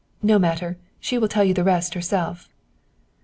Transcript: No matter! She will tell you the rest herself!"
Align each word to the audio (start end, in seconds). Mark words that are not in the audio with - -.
No 0.23 0.39
matter! 0.39 0.79
She 0.99 1.19
will 1.19 1.27
tell 1.27 1.43
you 1.43 1.53
the 1.53 1.63
rest 1.63 1.93
herself!" 1.93 2.49